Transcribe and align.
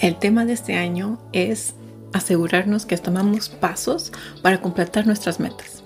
El 0.00 0.16
tema 0.16 0.44
de 0.44 0.52
este 0.52 0.76
año 0.76 1.18
es 1.32 1.74
asegurarnos 2.12 2.86
que 2.86 2.96
tomamos 2.96 3.48
pasos 3.48 4.12
para 4.42 4.60
completar 4.60 5.06
nuestras 5.06 5.40
metas. 5.40 5.82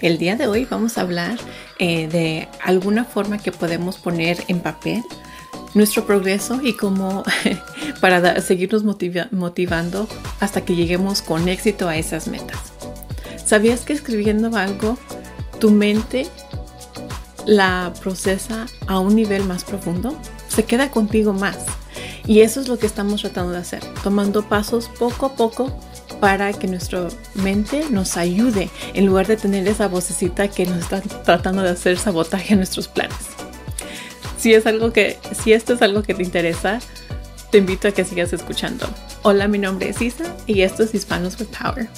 El 0.00 0.18
día 0.18 0.36
de 0.36 0.46
hoy 0.46 0.66
vamos 0.70 0.98
a 0.98 1.00
hablar 1.00 1.36
eh, 1.80 2.06
de 2.06 2.48
alguna 2.62 3.04
forma 3.04 3.38
que 3.38 3.50
podemos 3.50 3.98
poner 3.98 4.38
en 4.46 4.60
papel 4.60 5.02
nuestro 5.74 6.06
progreso 6.06 6.60
y 6.62 6.74
cómo 6.74 7.24
para 8.00 8.40
seguirnos 8.40 8.84
motivando 8.84 10.08
hasta 10.38 10.64
que 10.64 10.76
lleguemos 10.76 11.20
con 11.20 11.48
éxito 11.48 11.88
a 11.88 11.96
esas 11.96 12.28
metas. 12.28 12.72
¿Sabías 13.44 13.80
que 13.80 13.94
escribiendo 13.94 14.56
algo, 14.56 14.96
tu 15.58 15.70
mente 15.70 16.26
la 17.46 17.92
procesa 18.00 18.66
a 18.86 19.00
un 19.00 19.16
nivel 19.16 19.44
más 19.44 19.64
profundo? 19.64 20.16
Se 20.48 20.64
queda 20.64 20.90
contigo 20.90 21.32
más. 21.32 21.56
Y 22.28 22.42
eso 22.42 22.60
es 22.60 22.68
lo 22.68 22.78
que 22.78 22.86
estamos 22.86 23.22
tratando 23.22 23.52
de 23.52 23.58
hacer, 23.58 23.82
tomando 24.04 24.46
pasos 24.46 24.90
poco 24.98 25.24
a 25.24 25.34
poco 25.34 25.74
para 26.20 26.52
que 26.52 26.66
nuestra 26.66 27.08
mente 27.32 27.86
nos 27.88 28.18
ayude 28.18 28.68
en 28.92 29.06
lugar 29.06 29.26
de 29.26 29.38
tener 29.38 29.66
esa 29.66 29.88
vocecita 29.88 30.48
que 30.48 30.66
nos 30.66 30.76
está 30.76 31.00
tratando 31.00 31.62
de 31.62 31.70
hacer 31.70 31.96
sabotaje 31.96 32.52
a 32.52 32.58
nuestros 32.58 32.86
planes. 32.86 33.16
Si 34.36 34.52
es 34.52 34.66
algo 34.66 34.92
que, 34.92 35.16
si 35.42 35.54
esto 35.54 35.72
es 35.72 35.80
algo 35.80 36.02
que 36.02 36.12
te 36.12 36.22
interesa, 36.22 36.80
te 37.50 37.58
invito 37.58 37.88
a 37.88 37.92
que 37.92 38.04
sigas 38.04 38.30
escuchando. 38.34 38.86
Hola, 39.22 39.48
mi 39.48 39.58
nombre 39.58 39.88
es 39.88 40.02
Isa 40.02 40.36
y 40.46 40.60
esto 40.60 40.82
es 40.82 40.94
Hispanos 40.94 41.40
with 41.40 41.46
Power. 41.46 41.88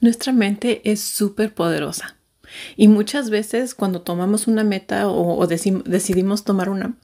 Nuestra 0.00 0.34
mente 0.34 0.82
es 0.84 1.00
súper 1.00 1.54
poderosa 1.54 2.15
y 2.76 2.88
muchas 2.88 3.30
veces 3.30 3.74
cuando 3.74 4.02
tomamos 4.02 4.46
una 4.46 4.64
meta 4.64 5.08
o, 5.08 5.46
decidimos 5.46 6.44
tomar 6.44 6.68
una, 6.68 6.94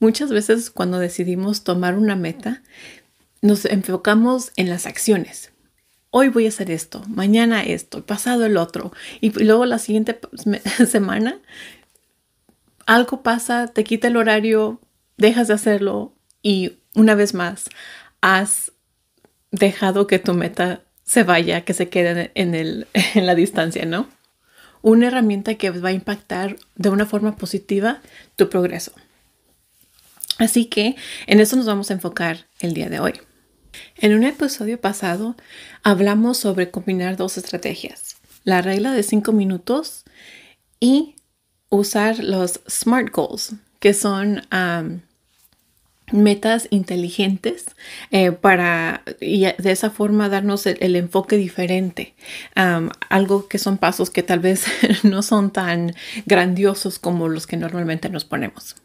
muchas 0.00 0.30
veces 0.30 0.70
cuando 0.70 0.98
decidimos 0.98 1.64
tomar 1.64 1.96
una 1.96 2.16
meta, 2.16 2.62
nos 3.42 3.64
enfocamos 3.64 4.52
en 4.56 4.70
las 4.70 4.86
acciones. 4.86 5.52
Hoy 6.10 6.28
voy 6.28 6.46
a 6.46 6.48
hacer 6.48 6.70
esto, 6.70 7.02
mañana 7.08 7.62
esto, 7.62 8.06
pasado 8.06 8.46
el 8.46 8.56
otro. 8.56 8.92
Y, 9.20 9.30
luego 9.30 9.66
la 9.66 9.78
siguiente 9.78 10.18
semana 10.88 11.40
algo 12.86 13.22
pasa, 13.22 13.68
te 13.68 13.84
quita 13.84 14.08
el 14.08 14.16
horario, 14.16 14.80
dejas 15.16 15.48
de 15.48 15.54
hacerlo 15.54 16.14
y 16.42 16.78
una 16.94 17.14
vez 17.14 17.34
más 17.34 17.64
has 18.20 18.72
dejado 19.50 20.06
que 20.06 20.18
tu 20.18 20.34
meta 20.34 20.82
se 21.04 21.22
vaya, 21.22 21.64
que 21.64 21.74
se 21.74 21.88
quede 21.88 22.30
en, 22.34 22.54
el, 22.54 22.86
en 23.14 23.26
la 23.26 23.34
distancia, 23.34 23.84
¿no? 23.84 24.08
Una 24.84 25.06
herramienta 25.06 25.54
que 25.54 25.70
va 25.70 25.88
a 25.88 25.92
impactar 25.92 26.56
de 26.76 26.90
una 26.90 27.06
forma 27.06 27.36
positiva 27.36 28.02
tu 28.36 28.50
progreso. 28.50 28.92
Así 30.36 30.66
que 30.66 30.94
en 31.26 31.40
eso 31.40 31.56
nos 31.56 31.64
vamos 31.64 31.90
a 31.90 31.94
enfocar 31.94 32.48
el 32.60 32.74
día 32.74 32.90
de 32.90 33.00
hoy. 33.00 33.14
En 33.96 34.14
un 34.14 34.24
episodio 34.24 34.78
pasado 34.78 35.36
hablamos 35.82 36.36
sobre 36.36 36.70
combinar 36.70 37.16
dos 37.16 37.38
estrategias, 37.38 38.16
la 38.44 38.60
regla 38.60 38.92
de 38.92 39.02
cinco 39.02 39.32
minutos 39.32 40.04
y 40.80 41.16
usar 41.70 42.18
los 42.18 42.60
SMART 42.68 43.10
goals, 43.10 43.54
que 43.80 43.94
son 43.94 44.42
metas 46.12 46.68
inteligentes 46.70 47.66
eh, 48.10 48.32
para 48.32 49.02
y 49.20 49.40
de 49.44 49.72
esa 49.72 49.90
forma 49.90 50.28
darnos 50.28 50.66
el, 50.66 50.96
enfoque 50.96 51.36
diferente. 51.36 52.14
algo 52.54 53.48
que 53.48 53.58
son 53.58 53.78
pasos 53.78 54.10
que 54.10 54.22
tal 54.22 54.40
vez 54.40 54.64
no 55.02 55.22
son 55.22 55.52
tan 55.52 55.94
grandiosos 56.26 56.98
como 56.98 57.28
los 57.28 57.46
que 57.46 57.56
normalmente 57.56 58.08
nos 58.08 58.24
ponemos. 58.24 58.76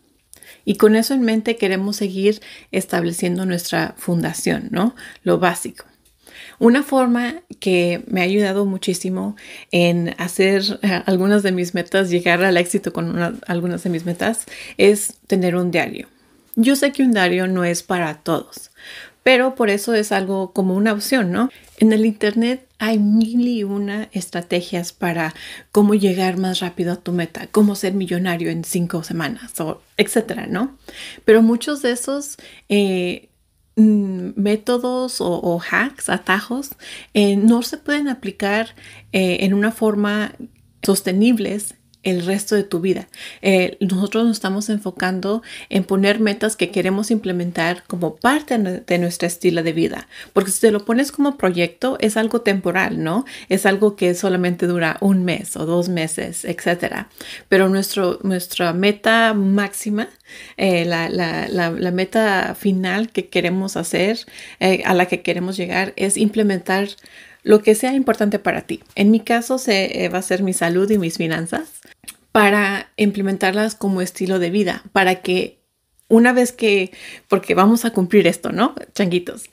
Y 0.66 0.76
con 0.76 0.96
eso 0.96 1.14
en 1.14 1.22
mente 1.22 1.56
queremos 1.56 1.96
seguir 1.96 2.42
estableciendo 2.72 3.46
nuestra 3.46 3.96
fundación, 3.98 4.68
¿no? 4.72 4.96
Lo 5.24 5.40
básico. 5.40 5.86
Una 6.60 6.84
forma 6.84 7.42
que 7.60 8.04
me 8.08 8.22
ha 8.22 8.26
ayudado 8.26 8.66
muchísimo 8.66 9.36
en 9.72 10.14
hacer 10.18 10.62
eh, 10.82 11.02
algunas 11.06 11.42
de 11.42 11.54
mis 11.54 11.74
metas, 11.74 12.10
llegar 12.10 12.44
al 12.44 12.58
éxito 12.58 12.92
con 12.92 13.40
algunas 13.48 13.84
de 13.84 13.90
mis 13.90 14.06
metas, 14.06 14.46
es 14.78 15.16
tener 15.28 15.56
un 15.56 15.72
diario. 15.72 16.08
Yo 16.62 16.76
sé 16.76 16.92
que 16.92 17.04
un 17.04 17.14
diario 17.14 17.48
no 17.48 17.64
es 17.64 17.84
para 17.84 18.16
todos, 18.16 18.72
pero 19.24 19.56
por 19.56 19.70
eso 19.70 19.94
es 19.94 20.12
algo 20.12 20.52
como 20.52 20.76
una 20.76 20.92
opción, 20.92 21.32
¿no? 21.32 21.50
En 21.78 21.94
el 21.94 22.06
Internet 22.06 22.68
hay 22.80 23.00
mil 23.00 23.48
y 23.48 23.64
una 23.64 24.10
estrategias 24.12 24.92
para 24.92 25.34
cómo 25.72 25.94
llegar 25.94 26.36
más 26.36 26.60
rápido 26.60 26.92
a 26.92 26.96
tu 26.98 27.14
meta, 27.14 27.48
cómo 27.48 27.76
ser 27.76 27.94
millonario 27.94 28.50
en 28.50 28.66
cinco 28.66 29.04
semanas, 29.04 29.58
o 29.62 29.82
etcétera, 29.96 30.48
¿no? 30.48 30.78
Pero 31.24 31.42
muchos 31.42 31.82
de 31.82 31.92
esos 31.92 32.36
eh, 32.68 33.30
mm, 33.78 34.32
métodos 34.36 35.22
o, 35.22 35.62
hacks, 35.62 36.10
atajos, 36.10 36.72
eh, 37.14 37.38
no 37.38 37.62
se 37.62 37.78
pueden 37.78 38.10
aplicar 38.10 38.76
eh, 39.14 39.38
en 39.46 39.54
una 39.54 39.72
forma 39.72 40.34
sostenibles 40.82 41.76
el 42.04 42.26
resto 42.26 42.56
de 42.56 42.64
tu 42.64 42.80
vida. 42.80 43.08
Eh, 43.42 43.78
nosotros 43.82 44.26
nos 44.26 44.38
estamos 44.38 44.70
enfocando 44.70 45.44
en 45.70 45.84
poner 45.84 46.20
metas 46.20 46.56
que 46.56 46.72
queremos 46.72 47.12
implementar 47.12 47.84
como 47.88 48.16
parte 48.16 48.58
de 48.58 48.98
nuestro 48.98 49.28
estilo 49.28 49.64
de 49.64 49.74
vida, 49.74 50.08
porque 50.34 50.52
si 50.52 50.62
te 50.62 50.72
lo 50.72 50.86
pones 50.86 51.12
como 51.12 51.38
proyecto 51.38 51.98
es 52.00 52.16
algo 52.16 52.42
temporal, 52.42 53.04
¿no? 53.04 53.26
Es 53.50 53.66
algo 53.66 53.96
que 53.96 54.16
solamente 54.16 54.66
dura 54.66 54.98
un 55.02 55.26
mes 55.26 55.58
o 55.58 55.66
dos 55.66 55.90
meses, 55.90 56.46
etcétera. 56.46 57.10
Pero 57.50 57.68
nuestro, 57.68 58.20
nuestra 58.24 58.72
meta 58.74 59.34
máxima, 59.34 60.08
eh, 60.58 60.86
la, 60.86 61.10
la, 61.10 61.48
la, 61.48 61.92
meta 61.92 62.56
final 62.56 63.10
que 63.10 63.30
queremos 63.30 63.76
hacer, 63.76 64.20
eh, 64.60 64.84
a 64.86 64.94
la 64.94 65.08
que 65.08 65.22
queremos 65.22 65.58
llegar, 65.58 65.94
es 65.96 66.18
implementar 66.18 66.90
lo 67.44 67.62
que 67.62 67.76
sea 67.76 67.94
importante 67.94 68.40
para 68.40 68.62
ti. 68.62 68.82
En 68.96 69.12
mi 69.12 69.20
caso 69.20 69.58
se, 69.58 70.10
va 70.14 70.20
a 70.20 70.24
ser 70.24 70.44
mi 70.44 70.54
salud 70.54 70.90
y 70.90 70.98
mis 70.98 71.18
finanzas 71.18 71.70
para 72.32 72.90
implementarlas 72.98 73.76
como 73.76 74.02
estilo 74.02 74.40
de 74.40 74.50
vida, 74.50 74.84
para 74.94 75.16
que 75.16 75.60
una 76.08 76.34
vez 76.34 76.52
que, 76.52 76.92
porque 77.28 77.54
vamos 77.54 77.86
a 77.86 77.92
cumplir 77.92 78.28
esto, 78.28 78.52
¿no? 78.52 78.76
Changuitos, 78.94 79.44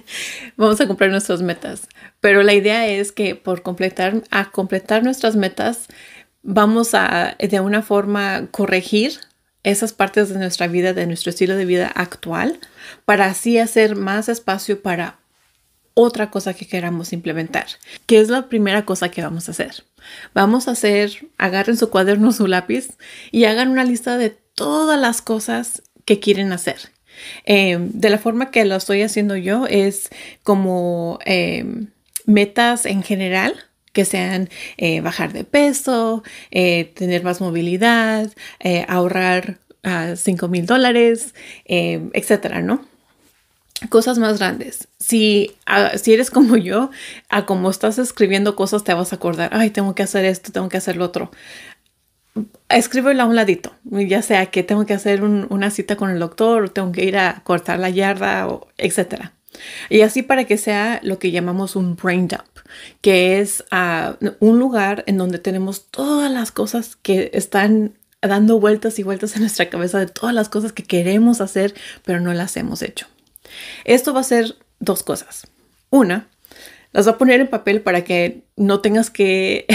vamos 0.56 0.80
a 0.80 0.86
cumplir 0.86 1.10
nuestras 1.10 1.42
metas, 1.42 1.88
pero 2.20 2.42
la 2.42 2.54
idea 2.54 2.86
es 2.86 3.12
que 3.12 3.34
por 3.34 3.62
completar, 3.62 4.22
a 4.30 4.50
completar 4.50 5.02
nuestras 5.02 5.36
metas, 5.36 5.88
vamos 6.42 6.94
a 6.94 7.36
de 7.38 7.60
una 7.60 7.82
forma 7.82 8.46
corregir 8.50 9.18
esas 9.64 9.92
partes 9.92 10.28
de 10.28 10.38
nuestra 10.38 10.68
vida, 10.68 10.92
de 10.92 11.08
nuestro 11.08 11.30
estilo 11.30 11.56
de 11.56 11.64
vida 11.64 11.88
actual, 11.88 12.60
para 13.04 13.26
así 13.26 13.58
hacer 13.58 13.96
más 13.96 14.28
espacio 14.28 14.80
para 14.80 15.18
otra 15.98 16.30
cosa 16.30 16.52
que 16.52 16.68
queramos 16.68 17.14
implementar, 17.14 17.66
que 18.04 18.20
es 18.20 18.28
la 18.28 18.50
primera 18.50 18.84
cosa 18.84 19.10
que 19.10 19.22
vamos 19.22 19.48
a 19.48 19.52
hacer. 19.52 19.84
Vamos 20.34 20.68
a 20.68 20.72
hacer, 20.72 21.26
agarren 21.38 21.78
su 21.78 21.88
cuaderno, 21.88 22.32
su 22.32 22.46
lápiz 22.46 22.98
y 23.32 23.46
hagan 23.46 23.70
una 23.70 23.82
lista 23.82 24.18
de 24.18 24.28
todas 24.28 25.00
las 25.00 25.22
cosas 25.22 25.82
que 26.04 26.20
quieren 26.20 26.52
hacer. 26.52 26.76
Em, 27.46 27.90
de 27.92 28.10
la 28.10 28.18
forma 28.18 28.50
que 28.50 28.66
lo 28.66 28.76
estoy 28.76 29.00
haciendo 29.00 29.36
yo 29.36 29.66
es 29.66 30.10
como 30.42 31.18
em, 31.24 31.88
metas 32.26 32.84
en 32.84 33.02
general 33.02 33.54
que 33.94 34.04
sean 34.04 34.50
eh, 34.76 35.00
bajar 35.00 35.32
de 35.32 35.44
peso, 35.44 36.22
eh, 36.50 36.92
tener 36.94 37.22
más 37.22 37.40
movilidad, 37.40 38.30
eh, 38.60 38.84
ahorrar 38.86 39.60
5 40.14 40.46
ah, 40.46 40.48
mil 40.50 40.66
dólares, 40.66 41.34
em, 41.64 42.10
etcétera, 42.12 42.60
¿no? 42.60 42.84
Cosas 43.88 44.18
más 44.18 44.38
grandes. 44.38 44.88
Si, 44.98 45.56
ah, 45.66 45.92
si 45.96 46.14
eres 46.14 46.30
como 46.30 46.56
yo, 46.56 46.90
a 47.28 47.46
como 47.46 47.70
estás 47.70 47.98
escribiendo 47.98 48.56
cosas 48.56 48.84
te 48.84 48.94
vas 48.94 49.12
a 49.12 49.16
acordar, 49.16 49.50
ay, 49.52 49.70
tengo 49.70 49.94
que 49.94 50.02
hacer 50.02 50.24
esto, 50.24 50.52
tengo 50.52 50.68
que 50.68 50.76
hacer 50.76 50.96
lo 50.96 51.04
otro. 51.04 51.30
Escríbelo 52.68 53.22
a 53.22 53.26
un 53.26 53.36
ladito, 53.36 53.72
ya 53.84 54.20
sea 54.20 54.46
que 54.46 54.62
tengo 54.62 54.84
que 54.84 54.92
hacer 54.92 55.22
una 55.24 55.70
cita 55.70 55.96
con 55.96 56.10
el 56.10 56.18
doctor, 56.18 56.68
tengo 56.68 56.92
que 56.92 57.04
ir 57.04 57.16
a 57.16 57.40
cortar 57.44 57.78
la 57.78 57.88
yarda, 57.88 58.46
o 58.48 58.68
etcétera. 58.76 59.32
Y 59.88 60.02
así 60.02 60.22
para 60.22 60.44
que 60.44 60.58
sea 60.58 61.00
lo 61.02 61.18
que 61.18 61.30
llamamos 61.30 61.76
un 61.76 61.96
brain 61.96 62.28
dump, 62.28 62.42
que 63.00 63.40
es 63.40 63.64
ah, 63.70 64.16
un 64.40 64.58
lugar 64.58 65.02
en 65.06 65.16
donde 65.16 65.38
tenemos 65.38 65.86
todas 65.86 66.30
las 66.30 66.52
cosas 66.52 66.96
que 66.96 67.30
están 67.32 67.94
dando 68.20 68.60
vueltas 68.60 68.98
y 68.98 69.02
vueltas 69.02 69.34
en 69.36 69.40
nuestra 69.40 69.70
cabeza 69.70 69.98
de 69.98 70.06
todas 70.06 70.34
las 70.34 70.50
cosas 70.50 70.72
que 70.72 70.82
queremos 70.82 71.40
hacer, 71.40 71.74
pero 72.04 72.20
no 72.20 72.34
las 72.34 72.56
hemos 72.58 72.82
hecho. 72.82 73.06
Esto 73.84 74.12
va 74.12 74.20
a 74.20 74.24
ser 74.24 74.56
dos 74.80 75.02
cosas. 75.02 75.46
Una, 75.90 76.28
las 76.92 77.06
va 77.06 77.12
a 77.12 77.18
poner 77.18 77.40
en 77.40 77.48
papel 77.48 77.80
para 77.82 78.04
que 78.04 78.42
no 78.56 78.80
tengas 78.80 79.10
que... 79.10 79.66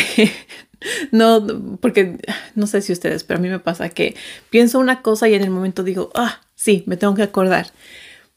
no, 1.11 1.77
porque 1.79 2.17
no 2.55 2.67
sé 2.67 2.81
si 2.81 2.91
ustedes, 2.93 3.23
pero 3.23 3.39
a 3.39 3.41
mí 3.41 3.49
me 3.49 3.59
pasa 3.59 3.89
que 3.89 4.15
pienso 4.49 4.79
una 4.79 5.01
cosa 5.01 5.29
y 5.29 5.35
en 5.35 5.43
el 5.43 5.49
momento 5.49 5.83
digo, 5.83 6.11
ah, 6.15 6.41
sí, 6.55 6.83
me 6.87 6.97
tengo 6.97 7.15
que 7.15 7.23
acordar. 7.23 7.67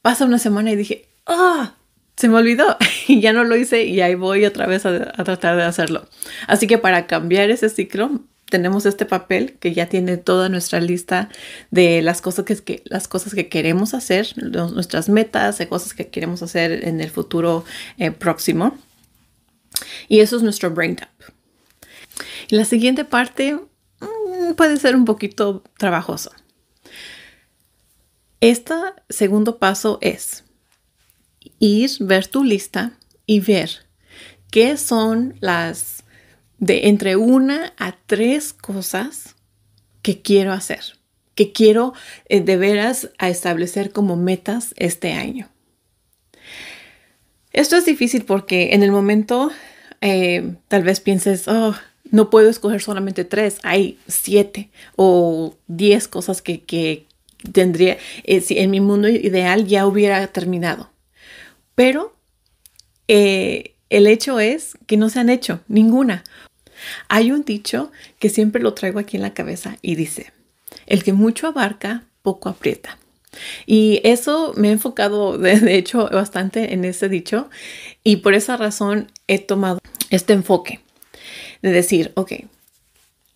Pasa 0.03 0.25
una 0.25 0.39
semana 0.39 0.71
y 0.73 0.77
dije, 0.77 1.09
ah, 1.27 1.75
se 2.17 2.29
me 2.29 2.37
olvidó 2.37 2.77
y 3.09 3.21
ya 3.21 3.33
no 3.33 3.45
lo 3.45 3.57
hice 3.57 3.85
y 3.85 4.01
ahí 4.01 4.15
voy 4.15 4.45
otra 4.45 4.67
vez 4.67 4.87
a, 4.87 5.13
tratar 5.25 5.57
de 5.57 5.65
hacerlo. 5.65 6.07
Así 6.47 6.67
que 6.67 6.79
para 6.79 7.07
cambiar 7.07 7.51
ese 7.51 7.69
ciclo, 7.69 8.21
tenemos 8.51 8.87
este 8.87 9.07
papel 9.07 9.55
que 9.59 9.73
ya 9.73 9.89
tiene 9.89 10.17
toda 10.17 10.49
nuestra 10.49 10.81
lista 10.81 11.29
de 11.71 12.03
las 12.03 12.21
cosas 12.21 12.45
que, 12.45 12.83
las 12.85 13.09
cosas 13.09 13.35
que 13.35 13.49
queremos 13.49 13.95
hacer, 13.95 14.35
nuestras 14.37 15.09
metas, 15.09 15.59
de 15.59 15.69
cosas 15.69 15.95
que 15.95 16.09
queremos 16.09 16.43
hacer 16.43 16.87
en 16.87 17.01
el 17.01 17.11
futuro 17.11 17.65
eh, 17.99 18.11
próximo. 18.11 18.77
Y 20.09 20.21
eso 20.21 20.37
es 20.37 20.43
nuestro 20.43 20.71
brain 20.71 20.97
dump. 20.97 21.31
Y 22.49 22.57
la 22.57 22.65
siguiente 22.65 23.05
parte 23.05 23.55
mm, 23.55 24.55
puede 24.57 24.77
ser 24.77 24.95
un 24.95 25.05
poquito 25.05 25.65
trabajoso. 25.79 26.31
Este 28.41 28.75
segundo 29.09 29.59
paso 29.59 29.99
es 30.03 30.45
ir, 31.59 31.91
ver 32.01 32.27
tu 32.27 32.45
lista 32.45 32.93
y 33.27 33.41
ver 33.41 33.71
qué 34.51 34.77
son 34.77 35.35
las 35.41 36.04
de 36.59 36.89
entre 36.89 37.17
una 37.17 37.73
a 37.79 37.97
tres 38.07 38.53
cosas 38.53 39.35
que 40.03 40.21
quiero 40.23 40.53
hacer, 40.53 40.83
que 41.35 41.53
quiero 41.53 41.95
eh, 42.29 42.41
de 42.41 42.57
veras 42.57 43.11
a 43.19 43.29
establecer 43.29 43.91
como 43.91 44.17
metas 44.17 44.75
este 44.77 45.13
año. 45.13 45.49
Esto 47.53 47.77
es 47.77 47.85
difícil 47.85 48.25
porque 48.25 48.75
en 48.75 48.83
el 48.83 48.91
momento 48.91 49.51
eh, 50.01 50.55
tal 50.69 50.83
vez 50.83 51.01
pienses, 51.01 51.49
oh, 51.49 51.75
no 52.11 52.29
puedo 52.29 52.51
escoger 52.51 52.83
solamente 52.83 53.25
tres, 53.25 53.59
hay 53.63 53.99
siete 54.07 54.71
o 54.97 55.57
diez 55.67 56.09
cosas 56.09 56.43
que, 56.43 57.07
tendría, 57.53 57.99
eh, 58.25 58.41
si 58.41 58.59
en 58.59 58.71
mi 58.71 58.81
mundo 58.81 59.09
ideal 59.09 59.67
ya 59.67 59.87
hubiera 59.87 60.27
terminado. 60.29 60.91
Pero 61.75 62.15
eh, 63.09 63.74
el 63.91 64.07
hecho 64.07 64.41
es 64.41 64.77
que 64.87 64.97
no 64.97 65.09
se 65.09 65.21
han 65.21 65.31
hecho 65.31 65.61
ninguna. 65.69 66.25
Hay 67.09 67.33
un 67.33 67.45
dicho 67.45 67.91
que 68.19 68.29
siempre 68.29 68.63
lo 68.63 68.75
traigo 68.75 68.99
aquí 68.99 69.17
en 69.17 69.23
la 69.23 69.35
cabeza 69.35 69.77
y 69.83 69.95
dice, 69.95 70.33
el 70.87 71.05
que 71.05 71.13
mucho 71.13 71.47
abarca, 71.47 72.05
poco 72.23 72.49
aprieta. 72.49 72.99
Y 73.67 74.01
eso 74.05 74.53
me 74.57 74.69
he 74.69 74.73
enfocado, 74.73 75.39
de, 75.39 75.77
hecho, 75.77 76.09
bastante 76.11 76.73
en 76.73 76.85
ese 76.85 77.09
dicho 77.09 77.49
y 78.03 78.17
por 78.17 78.35
esa 78.35 78.57
razón 78.57 79.11
he 79.27 79.39
tomado 79.39 79.81
este 80.11 80.33
enfoque 80.33 80.81
de 81.63 81.73
decir, 81.73 82.13
ok, 82.15 82.33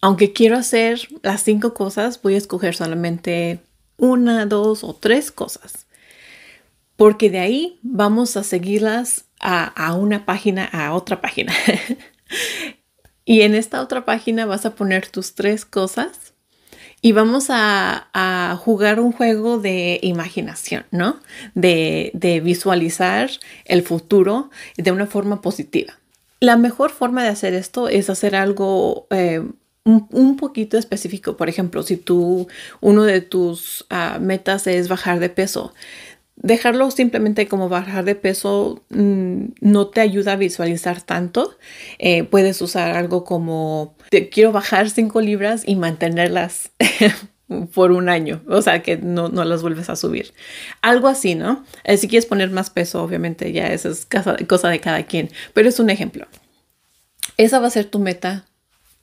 aunque 0.01 0.33
quiero 0.33 0.57
hacer 0.57 1.09
las 1.23 1.43
cinco 1.43 1.75
cosas, 1.75 2.21
voy 2.23 2.35
a 2.35 2.39
escoger 2.39 2.75
solamente 2.75 3.61
una, 3.97 4.47
dos 4.47 4.85
o 4.85 4.95
tres 4.95 5.33
cosas. 5.33 5.87
Porque 6.97 7.31
de 7.31 7.39
ahí 7.39 7.79
vamos 7.83 8.37
a 8.37 8.45
seguirlas 8.45 9.25
a, 9.41 9.95
una 9.95 10.25
página, 10.25 10.65
a 10.65 10.95
otra 10.95 11.21
página. 11.21 11.53
y 13.25 13.43
en 13.43 13.55
esta 13.55 13.81
otra 13.81 14.05
página 14.05 14.47
vas 14.47 14.67
a 14.67 14.75
poner 14.75 15.09
tus 15.09 15.35
tres 15.35 15.65
cosas 15.65 16.35
y 17.01 17.13
vamos 17.13 17.47
a, 17.49 18.59
jugar 18.61 19.01
un 19.01 19.13
juego 19.13 19.59
de 19.59 20.01
imaginación, 20.03 20.85
¿no? 20.91 21.21
De, 21.55 22.41
visualizar 22.43 23.31
el 23.65 23.83
futuro 23.83 24.51
de 24.77 24.93
una 24.93 25.07
forma 25.07 25.41
positiva. 25.41 25.95
La 26.41 26.57
mejor 26.57 26.91
forma 26.91 27.23
de 27.23 27.29
hacer 27.29 27.55
esto 27.55 27.89
es 27.89 28.11
hacer 28.11 28.37
algo 28.37 29.07
eh, 29.11 29.43
un, 29.85 30.37
poquito 30.37 30.79
específico. 30.79 31.37
Por 31.37 31.49
ejemplo, 31.49 31.83
si 31.83 31.97
tú, 31.97 32.49
uno 32.81 33.03
de 33.05 33.21
tus 33.21 33.87
ah, 33.91 34.19
metas 34.21 34.67
es 34.67 34.89
bajar 34.89 35.19
de 35.21 35.31
peso, 35.31 35.73
dejarlo 36.41 36.91
simplemente 36.91 37.49
como 37.49 37.69
bajar 37.69 38.05
de 38.05 38.15
peso 38.15 38.83
mm, 38.91 39.45
no 39.61 39.89
te 39.89 40.01
ayuda 40.01 40.33
a 40.33 40.37
visualizar 40.37 41.03
tanto. 41.03 41.57
Eh, 41.99 42.25
puedes 42.25 42.61
usar 42.63 42.97
algo 42.97 43.25
como 43.25 43.97
quiero 44.31 44.53
bajar 44.53 44.91
5 44.91 45.21
libras 45.21 45.63
y 45.67 45.77
mantenerlas 45.77 46.71
por 47.75 47.93
un 47.93 48.09
año, 48.09 48.43
o 48.47 48.61
sea 48.61 48.83
que 48.83 48.99
no, 48.99 49.29
las 49.29 49.63
vuelves 49.63 49.89
a 49.89 49.97
subir. 49.97 50.33
Algo 50.83 51.09
así, 51.09 51.35
¿no? 51.35 51.65
Eh, 51.85 51.97
si 51.97 52.07
quieres 52.07 52.27
poner 52.27 52.51
más 52.51 52.71
peso, 52.71 53.03
obviamente 53.03 53.53
ya 53.53 53.73
eso 53.73 53.89
es 53.89 54.07
cosa 54.07 54.69
de 54.69 54.81
cada 54.81 55.05
quien, 55.05 55.31
pero 55.55 55.69
es 55.69 55.81
un 55.81 55.91
ejemplo. 55.91 56.27
Esa 57.37 57.59
va 57.59 57.69
a 57.69 57.71
ser 57.71 57.87
tu 57.87 57.99
meta 57.99 58.47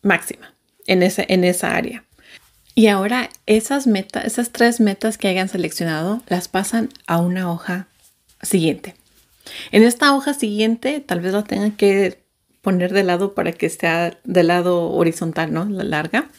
máxima 0.01 0.53
en, 0.85 1.03
ese, 1.03 1.25
en 1.29 1.43
esa 1.43 1.75
área. 1.75 2.04
Y 2.75 2.87
ahora 2.87 3.29
esas 3.45 3.87
metas, 3.87 4.25
esas 4.25 4.51
tres 4.51 4.81
metas 4.81 5.17
que 5.17 5.29
hayan 5.29 5.47
seleccionado, 5.47 6.21
las 6.27 6.49
pasan 6.49 6.89
a 7.07 7.19
una 7.19 7.49
hoja 7.49 7.87
siguiente. 8.41 8.95
En 9.71 9.83
esta 9.83 10.13
hoja 10.13 10.33
siguiente, 10.33 10.99
tal 10.99 11.21
vez 11.21 11.31
la 11.31 11.43
tengan 11.43 11.71
que 11.71 12.21
poner 12.61 12.91
de 12.91 13.03
lado 13.03 13.33
para 13.33 13.53
que 13.53 13.65
esté 13.65 14.17
de 14.23 14.43
lado 14.43 14.91
horizontal, 14.91 15.53
¿no? 15.53 15.65
La 15.65 15.83
larga, 15.83 16.29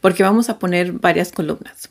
porque 0.00 0.22
vamos 0.22 0.48
a 0.48 0.60
poner 0.60 0.92
varias 0.92 1.32
columnas. 1.32 1.90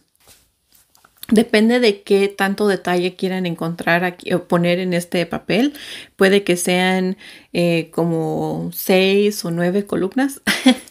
Depende 1.32 1.80
de 1.80 2.02
qué 2.02 2.28
tanto 2.28 2.68
detalle 2.68 3.16
quieran 3.16 3.46
encontrar 3.46 4.04
aquí 4.04 4.34
o 4.34 4.48
poner 4.48 4.80
en 4.80 4.94
este 4.94 5.26
papel. 5.26 5.74
Puede 6.16 6.44
que 6.44 6.58
sean 6.58 7.18
eh, 7.54 7.90
como 7.92 8.72
seis 8.74 9.46
o 9.46 9.52
nueve 9.52 9.86
columnas, 9.86 10.42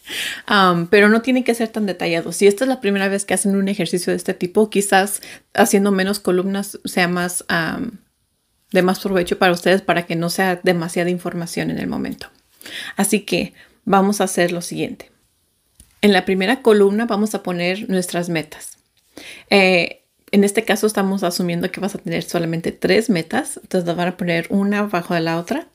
um, 0.50 0.87
pero 0.87 1.08
no 1.08 1.23
tiene 1.23 1.44
que 1.44 1.55
ser 1.55 1.69
tan 1.69 1.87
detallado. 1.87 2.32
Si 2.32 2.46
esta 2.46 2.64
es 2.64 2.69
la 2.69 2.81
primera 2.81 3.08
vez 3.08 3.25
que 3.25 3.35
hacen 3.35 3.56
un 3.56 3.69
ejercicio 3.69 4.12
de 4.12 4.17
este 4.17 4.35
tipo, 4.35 4.70
quizás 4.70 5.20
haciendo 5.55 5.90
menos 5.90 6.20
columnas 6.20 6.79
sea 6.85 7.08
más 7.08 7.44
de 8.70 8.82
más 8.82 9.00
provecho 9.00 9.38
para 9.38 9.52
ustedes 9.52 9.82
para 9.82 10.06
que 10.06 10.14
no 10.14 10.31
sea 10.31 10.61
demasiada 10.62 11.11
información 11.11 11.70
en 11.70 11.79
el 11.79 11.87
momento. 11.87 12.29
Así 12.96 13.20
que 13.20 13.55
vamos 13.85 14.20
a 14.20 14.25
hacer 14.25 14.52
lo 14.52 14.62
siguiente. 14.62 15.11
En 16.00 16.12
la 16.12 16.25
primera 16.25 16.62
columna 16.62 17.06
vamos 17.06 17.35
a 17.35 17.43
poner 17.43 17.88
nuestras 17.88 18.29
metas. 18.29 18.79
Eh, 19.50 20.05
en 20.31 20.45
este 20.45 20.65
caso 20.65 20.87
estamos 20.87 21.23
asumiendo 21.23 21.71
que 21.71 21.81
vas 21.81 21.95
a 21.95 21.99
tener 21.99 22.23
solamente 22.23 22.73
tres 22.73 23.09
metas, 23.09 23.59
entonces 23.63 23.87
las 23.87 23.97
van 23.97 24.09
a 24.09 24.17
poner 24.17 24.47
una 24.51 24.83
bajo 24.83 25.15
de 25.15 25.21
la 25.21 25.39
otra 25.39 25.69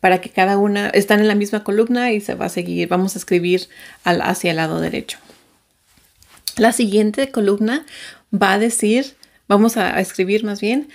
para 0.00 0.20
que 0.20 0.30
cada 0.30 0.58
una 0.58 0.88
están 0.88 1.20
en 1.20 1.28
la 1.28 1.34
misma 1.34 1.62
columna 1.62 2.12
y 2.12 2.20
se 2.20 2.34
va 2.34 2.46
a 2.46 2.50
seguir, 2.50 2.88
vamos 2.88 3.14
a 3.14 3.18
escribir 3.18 3.68
hacia 4.04 4.50
el 4.50 4.56
lado 4.56 4.80
derecho. 4.80 5.18
La 6.56 6.72
siguiente 6.72 7.30
columna 7.30 7.86
va 8.34 8.54
a 8.54 8.58
decir, 8.58 9.14
vamos 9.48 9.76
a, 9.76 9.96
a 9.96 10.00
escribir 10.00 10.44
más 10.44 10.60
bien, 10.60 10.88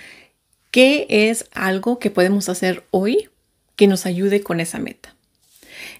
qué 0.70 1.06
es 1.08 1.46
algo 1.52 1.98
que 1.98 2.10
podemos 2.10 2.48
hacer 2.48 2.84
hoy 2.90 3.30
que 3.76 3.86
nos 3.86 4.04
ayude 4.04 4.42
con 4.42 4.60
esa 4.60 4.78
meta. 4.78 5.15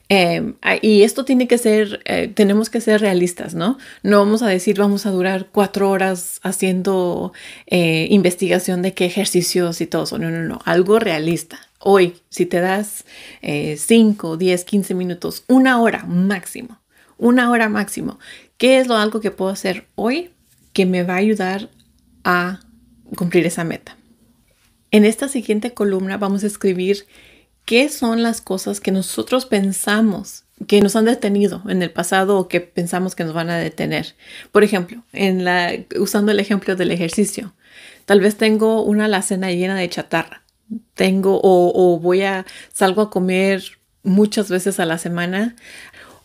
Em, 0.09 0.55
y 0.83 1.03
esto 1.03 1.25
tiene 1.25 1.49
que 1.49 1.59
ser, 1.59 2.01
eh, 2.05 2.29
tenemos 2.29 2.71
que 2.71 2.81
ser 2.81 3.01
realistas, 3.01 3.55
¿no? 3.55 3.77
No 4.05 4.19
vamos 4.19 4.43
a 4.43 4.49
decir 4.49 4.79
vamos 4.79 5.05
a 5.05 5.11
durar 5.11 5.49
cuatro 5.51 5.91
horas 5.91 6.39
haciendo 6.45 7.33
eh, 7.67 8.07
investigación 8.11 8.83
de 8.83 8.95
qué 8.95 9.05
ejercicios 9.07 9.81
y 9.81 9.87
todo 9.87 10.05
eso. 10.05 10.19
No, 10.19 10.31
no, 10.31 10.43
no, 10.43 10.61
algo 10.65 11.01
realista. 11.01 11.59
Hoy, 11.81 12.15
si 12.29 12.47
te 12.47 12.61
das 12.61 13.05
eh, 13.43 13.77
5, 13.77 14.37
10, 14.37 14.65
15 14.65 14.95
minutos, 14.95 15.45
una 15.49 15.81
hora 15.81 16.05
máximo, 16.05 16.81
una 17.19 17.51
hora 17.51 17.69
máximo, 17.69 18.19
¿qué 18.59 18.79
es 18.79 18.87
lo 18.87 18.97
algo 18.97 19.21
que 19.21 19.33
puedo 19.33 19.51
hacer 19.51 19.87
hoy 19.97 20.31
que 20.73 20.87
me 20.87 21.03
va 21.03 21.15
a 21.15 21.19
ayudar 21.19 21.69
a 22.23 22.61
cumplir 23.17 23.45
esa 23.47 23.65
meta? 23.65 23.97
En 24.93 25.05
esta 25.05 25.29
siguiente 25.29 25.75
columna 25.75 26.17
vamos 26.17 26.45
a 26.45 26.47
escribir 26.47 27.07
qué 27.67 27.91
son 27.91 28.23
las 28.23 28.41
cosas 28.41 28.81
que 28.81 28.93
nosotros 28.93 29.45
pensamos 29.45 30.45
que 30.67 30.81
nos 30.81 30.97
han 30.97 31.05
detenido 31.05 31.63
en 31.69 31.83
el 31.83 31.91
pasado 31.91 32.39
o 32.39 32.49
que 32.49 32.63
pensamos 32.63 33.15
que 33.15 33.25
nos 33.25 33.35
van 33.35 33.51
a 33.51 33.59
detener. 33.59 34.15
Por 34.53 34.65
ejemplo, 34.65 35.03
usando 35.99 36.33
el 36.33 36.41
ejemplo 36.41 36.77
del 36.77 36.93
ejercicio, 36.93 37.53
tal 38.07 38.21
vez 38.21 38.37
tengo 38.37 38.83
una 38.83 39.05
alacena 39.05 39.51
llena 39.51 39.77
de 39.77 39.91
chatarra. 39.91 40.43
Tengo 40.95 41.39
o, 41.43 41.73
o 41.75 42.01
voy 42.01 42.23
a 42.23 42.47
salgo 42.73 43.03
a 43.03 43.11
comer 43.11 43.63
muchas 44.03 44.49
veces 44.49 44.81
a 44.81 44.87
la 44.87 44.99
semana 44.99 45.55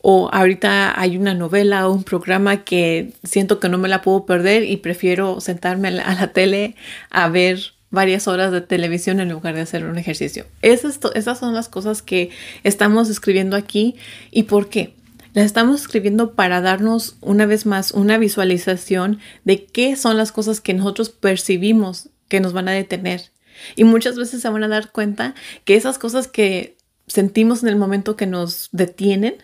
o 0.01 0.29
ahorita 0.31 1.00
hay 1.00 1.17
una 1.17 1.33
novela 1.33 1.88
o 1.88 1.93
un 1.93 2.03
programa 2.03 2.63
que 2.63 3.13
siento 3.24 3.60
que 3.60 3.69
no 3.69 3.77
me 3.77 3.89
la 3.89 4.01
puedo 4.01 4.25
perder 4.25 4.63
y 4.63 4.77
prefiero 4.77 5.41
sentarme 5.41 5.89
a 5.89 6.15
la 6.15 6.33
tele 6.33 6.75
a 7.10 7.29
ver 7.29 7.74
varias 7.91 8.27
horas 8.27 8.51
de 8.51 8.62
televisión 8.62 9.19
en 9.19 9.29
lugar 9.29 9.53
de 9.53 9.62
hacer 9.62 9.86
un 9.86 9.98
ejercicio. 9.98 10.45
Esas, 10.62 11.00
esas 11.13 11.39
son 11.39 11.53
las 11.53 11.69
cosas 11.69 12.01
que 12.01 12.31
estamos 12.63 13.10
escribiendo 13.10 13.55
aquí. 13.55 13.95
¿Y 14.31 14.43
por 14.43 14.69
qué? 14.69 14.95
Las 15.33 15.45
estamos 15.45 15.81
escribiendo 15.81 16.33
para 16.33 16.62
darnos 16.62 17.17
una 17.21 17.45
vez 17.45 17.65
más 17.65 17.91
una 17.91 18.17
visualización 18.17 19.19
de 19.43 19.65
qué 19.65 19.95
son 19.95 20.17
las 20.17 20.31
cosas 20.31 20.60
que 20.60 20.74
nosotros 20.74 21.10
percibimos 21.10 22.10
que 22.27 22.39
nos 22.39 22.53
van 22.53 22.67
a 22.67 22.74
detener. 22.74 23.31
Y 23.75 23.83
muchas 23.83 24.15
veces 24.15 24.41
se 24.41 24.50
van 24.50 24.63
a 24.63 24.67
dar 24.67 24.91
cuenta 24.91 25.36
que 25.65 25.75
esas 25.75 25.98
cosas 25.98 26.27
que 26.27 26.77
sentimos 27.07 27.62
en 27.62 27.69
el 27.69 27.75
momento 27.75 28.15
que 28.15 28.25
nos 28.25 28.69
detienen, 28.71 29.36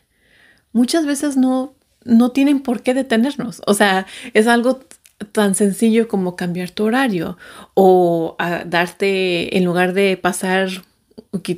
muchas 0.72 1.06
veces 1.06 1.38
no, 1.38 1.76
no 2.04 2.32
tienen 2.32 2.62
por 2.62 2.82
qué 2.82 2.94
detenernos. 2.94 3.62
O 3.66 3.74
sea, 3.74 4.08
es 4.34 4.48
algo 4.48 4.80
tan 5.32 5.56
sencillo 5.56 6.08
como 6.08 6.36
cambiar 6.36 6.72
tu 6.72 6.86
horario 6.86 7.38
o 7.74 8.36
darte, 8.66 9.58
en 9.58 9.66
lugar 9.66 9.94
de 9.94 10.18
pasar 10.18 10.70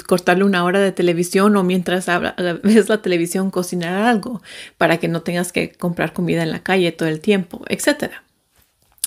cortarle 0.07 0.43
una 0.43 0.63
hora 0.63 0.79
de 0.79 0.91
televisión 0.91 1.55
o 1.55 1.63
mientras 1.63 2.07
ves 2.63 2.89
la 2.89 3.01
televisión 3.01 3.51
cocinar 3.51 3.93
algo 4.03 4.41
para 4.77 4.97
que 4.97 5.07
no 5.07 5.21
tengas 5.21 5.51
que 5.51 5.71
comprar 5.71 6.13
comida 6.13 6.43
en 6.43 6.51
la 6.51 6.63
calle 6.63 6.91
todo 6.91 7.09
el 7.09 7.19
tiempo, 7.19 7.63
etcétera. 7.67 8.23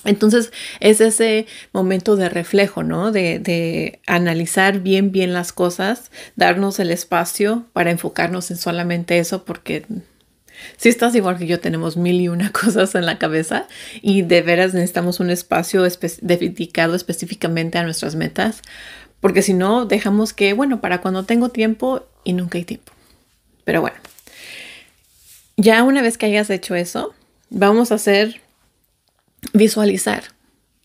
Entonces 0.05 0.53
es 0.81 1.01
ese 1.01 1.47
momento 1.73 2.17
de 2.17 2.29
reflejo, 2.29 2.83
¿no? 2.83 3.13
De, 3.13 3.39
de, 3.39 4.01
analizar 4.07 4.81
bien, 4.81 5.13
bien 5.13 5.33
las 5.33 5.53
cosas, 5.53 6.11
darnos 6.35 6.81
el 6.81 6.91
espacio 6.91 7.67
para 7.73 7.93
enfocarnos 7.93 8.51
en 8.51 8.57
solamente 8.57 9.19
eso, 9.19 9.45
porque 9.45 9.85
si 10.77 10.89
estás 10.89 11.15
igual 11.15 11.39
que 11.39 11.47
yo, 11.47 11.61
tenemos 11.61 11.97
mil 11.97 12.21
y 12.21 12.29
una 12.29 12.53
cosas 12.53 12.95
en 12.95 13.07
la 13.07 13.19
cabeza 13.19 13.67
y 14.01 14.23
de 14.23 14.43
veras 14.43 14.75
necesitamos 14.75 15.21
un 15.21 15.31
espacio 15.31 15.83
dedicado 15.83 16.95
específicamente 16.95 17.79
a 17.79 17.85
nuestras 17.85 18.15
metas, 18.15 18.63
porque 19.21 19.43
si 19.43 19.55
no, 19.55 19.87
dejamos 19.87 20.33
que, 20.33 20.53
bueno, 20.53 20.81
para 20.81 21.01
cuando 21.01 21.25
tengo 21.25 21.51
tiempo 21.51 22.07
y 22.25 22.33
nunca 22.33 22.59
hay 22.59 22.65
tiempo. 22.65 22.93
Pero 23.65 23.81
bueno, 23.81 23.97
ya 25.57 25.83
una 25.85 26.03
vez 26.03 26.19
que 26.19 26.27
hayas 26.27 26.51
hecho 26.51 26.75
eso, 26.75 27.15
vamos 27.51 27.93
a 27.93 27.97
hacer 27.97 28.41
visualizar 29.53 30.25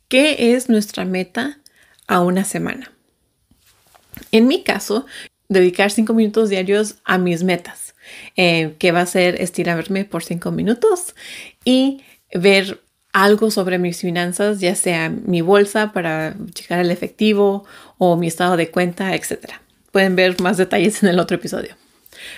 qué 0.07 0.53
es 0.53 0.69
nuestra 0.69 1.05
meta 1.05 1.59
a 2.07 2.21
una 2.21 2.43
semana. 2.43 2.91
En 4.31 4.47
mi 4.47 4.63
caso, 4.63 5.05
dedicar 5.49 5.91
cinco 5.91 6.13
minutos 6.13 6.49
diarios 6.49 6.95
a 7.03 7.17
mis 7.17 7.43
metas, 7.43 7.86
eh, 8.35 8.75
que 8.79 8.91
va 8.91 9.01
a 9.01 9.05
ser 9.05 9.41
estirarme 9.41 10.05
por 10.05 10.23
cinco 10.23 10.51
minutos 10.51 11.15
y 11.63 12.01
ver 12.33 12.81
algo 13.13 13.49
sobre 13.51 13.79
mis 13.79 14.01
finanzas, 14.01 14.59
ya 14.59 14.75
sea 14.75 15.09
mi 15.09 15.41
bolsa 15.41 15.91
para 15.91 16.35
checar 16.53 16.79
el 16.79 16.91
efectivo 16.91 17.65
o 17.97 18.15
mi 18.15 18.27
estado 18.27 18.57
de 18.57 18.69
cuenta, 18.69 19.15
etc. 19.15 19.53
Pueden 19.91 20.15
ver 20.15 20.39
más 20.41 20.57
detalles 20.57 21.01
en 21.01 21.09
el 21.09 21.19
otro 21.19 21.35
episodio. 21.37 21.75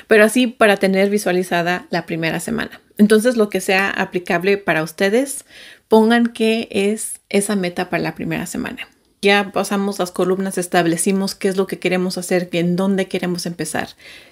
Pero 0.08 0.24
así 0.24 0.48
para 0.48 0.78
tener 0.78 1.10
visualizada 1.10 1.86
la 1.90 2.06
primera 2.06 2.40
semana. 2.40 2.82
Entonces, 2.98 3.38
lo 3.38 3.50
que 3.50 3.62
sea 3.62 3.90
aplicable 3.90 4.58
para 4.58 4.84
ustedes, 4.84 5.46
pongan 5.88 6.28
qué 6.28 6.68
es 6.72 7.22
esa 7.30 7.56
meta 7.56 7.90
para 7.90 8.04
la 8.04 8.16
primera 8.16 8.46
semana. 8.46 8.88
Ya 9.22 9.52
pasamos 9.52 10.00
las 10.00 10.12
columnas, 10.12 10.58
establecimos 10.58 11.36
qué 11.36 11.50
es 11.50 11.58
lo 11.58 11.68
que 11.68 11.80
queremos 11.80 12.18
hacer, 12.18 12.50
en 12.54 12.76
dónde 12.78 13.08
queremos 13.08 13.46
empezar. 13.46 13.90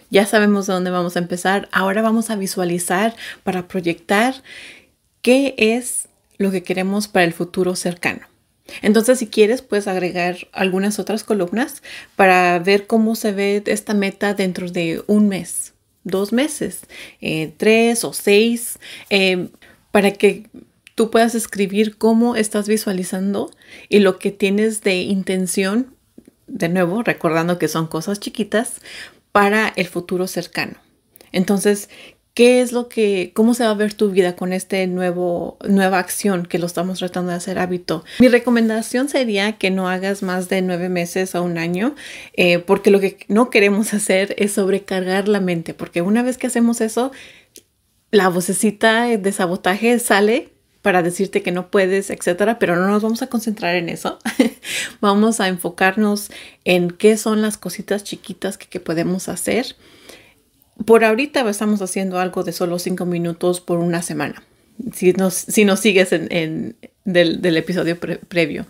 Ya 0.10 0.26
sabemos 0.26 0.68
de 0.68 0.74
dónde 0.74 0.92
vamos 0.92 1.18
a 1.18 1.20
empezar. 1.20 1.68
Ahora 1.74 2.02
vamos 2.02 2.30
a 2.30 2.38
visualizar 2.38 3.16
para 3.44 3.68
proyectar 3.68 4.36
qué 5.22 5.56
es 5.58 6.08
lo 6.38 6.52
que 6.52 6.64
queremos 6.64 7.10
para 7.10 7.26
el 7.26 7.34
futuro 7.34 7.76
cercano. 7.76 8.22
Entonces, 8.82 9.20
si 9.20 9.28
quieres, 9.28 9.62
puedes 9.62 9.88
agregar 9.88 10.48
algunas 10.52 11.00
otras 11.00 11.24
columnas 11.24 11.84
para 12.16 12.60
ver 12.60 12.88
cómo 12.88 13.16
se 13.16 13.32
ve 13.32 13.64
esta 13.66 13.94
meta 13.94 14.34
dentro 14.34 14.70
de 14.70 15.04
un 15.08 15.28
mes, 15.28 15.74
dos 16.04 16.32
meses, 16.32 16.82
eh, 17.22 17.54
tres 17.58 18.04
o 18.04 18.14
seis, 18.14 18.80
eh, 19.10 19.50
para 19.92 20.12
que 20.12 20.48
tú 20.98 21.12
puedas 21.12 21.36
escribir 21.36 21.96
cómo 22.00 22.36
estás 22.36 22.68
visualizando 22.68 23.52
y 23.88 24.00
lo 24.00 24.18
que 24.18 24.32
tienes 24.32 24.82
de 24.82 24.96
intención, 24.96 25.94
de 26.48 26.70
nuevo, 26.70 27.04
recordando 27.04 27.60
que 27.60 27.68
son 27.68 27.86
cosas 27.86 28.20
chiquitas, 28.20 28.82
para 29.32 29.72
el 29.76 29.86
futuro 29.86 30.26
cercano. 30.26 30.74
Entonces, 31.32 31.92
¿qué 32.34 32.62
es 32.62 32.72
lo 32.72 32.90
que, 32.90 33.32
cómo 33.36 33.54
se 33.54 33.64
va 33.64 33.70
a 33.70 33.76
ver 33.76 33.94
tu 33.94 34.10
vida 34.10 34.36
con 34.36 34.50
nuevo, 34.50 35.60
nueva 35.70 36.00
acción 36.00 36.48
que 36.48 36.58
lo 36.58 36.66
estamos 36.66 36.98
tratando 36.98 37.30
de 37.30 37.38
hacer 37.38 37.60
hábito? 37.60 38.04
Mi 38.18 38.28
recomendación 38.28 39.08
sería 39.08 39.60
que 39.60 39.70
no 39.70 39.90
hagas 39.90 40.24
más 40.24 40.50
de 40.50 40.64
nueve 40.64 40.90
meses 40.90 41.36
a 41.36 41.42
un 41.42 41.60
año, 41.60 41.94
eh, 42.34 42.58
porque 42.58 42.90
lo 42.90 43.00
que 43.00 43.20
no 43.28 43.52
queremos 43.52 43.94
hacer 43.94 44.34
es 44.40 44.54
sobrecargar 44.54 45.28
la 45.28 45.42
mente, 45.42 45.76
porque 45.76 46.02
una 46.02 46.24
vez 46.24 46.40
que 46.40 46.48
hacemos 46.48 46.82
eso, 46.82 47.12
la 48.10 48.30
vocecita 48.30 49.04
de 49.04 49.32
sabotaje 49.32 50.00
sale 50.00 50.57
para 50.88 51.04
decirte 51.04 51.44
que 51.44 51.52
no 51.52 51.70
puedes, 51.70 52.10
etcétera, 52.10 52.60
pero 52.60 52.78
no 52.78 52.88
nos 52.88 53.04
vamos 53.04 53.22
a 53.22 53.28
concentrar 53.28 53.76
en 53.76 53.90
eso. 53.90 54.20
vamos 55.02 55.42
a 55.42 55.50
enfocarnos 55.50 56.32
en 56.64 56.92
qué 56.92 57.18
son 57.18 57.42
las 57.42 57.58
cositas 57.58 58.06
chiquitas 58.06 58.58
que, 58.58 58.80
podemos 58.80 59.28
hacer. 59.28 59.76
Por 60.86 61.04
ahorita 61.04 61.42
estamos 61.50 61.82
haciendo 61.82 62.20
algo 62.20 62.46
de 62.46 62.54
solo 62.54 62.80
cinco 62.80 63.06
minutos 63.06 63.60
por 63.60 63.80
una 63.80 64.02
semana. 64.02 64.42
Si 64.94 65.12
nos, 65.12 65.34
si 65.34 65.66
nos 65.66 65.82
sigues 65.82 66.14
en, 66.14 66.78
del, 67.04 67.58
episodio 67.58 68.00
previo. 68.00 68.66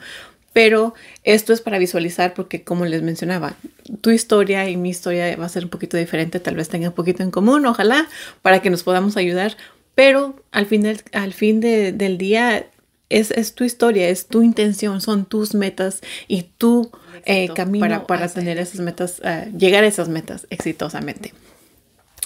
Pero 0.53 0.95
esto 1.23 1.53
es 1.53 1.61
para 1.61 1.77
visualizar 1.77 2.33
porque, 2.33 2.63
como 2.63 2.85
les 2.85 3.03
mencionaba, 3.03 3.57
tu 4.01 4.09
historia 4.09 4.67
y 4.67 4.75
mi 4.75 4.89
historia 4.89 5.35
va 5.35 5.45
a 5.45 5.49
ser 5.49 5.65
un 5.65 5.69
poquito 5.69 5.97
diferente, 5.97 6.39
tal 6.39 6.55
vez 6.55 6.67
tenga 6.67 6.87
un 6.87 6.95
poquito 6.95 7.21
en 7.21 7.29
común, 7.29 7.63
ojalá, 7.67 8.07
para 8.41 8.59
que 8.59 8.71
nos 8.71 8.81
podamos 8.81 9.17
ayudar 9.17 9.55
pero 9.97 10.35
al 10.51 10.67
fin 10.67 10.83
del, 10.83 11.01
al 11.11 11.33
fin 11.33 11.59
del 11.59 12.19
día 12.19 12.67
es, 13.09 13.55
tu 13.55 13.63
historia, 13.63 14.09
es 14.09 14.27
tu 14.27 14.43
intención, 14.43 15.01
son 15.01 15.25
tus 15.25 15.55
metas 15.55 16.01
y 16.27 16.43
tu 16.43 16.91
eh, 17.25 17.49
camino 17.55 18.05
para, 18.05 18.27
tener 18.27 18.59
esas 18.59 18.79
metas, 18.79 19.19
eh, 19.23 19.51
llegar 19.57 19.83
a 19.83 19.87
esas 19.87 20.07
metas 20.07 20.45
exitosamente. 20.51 21.33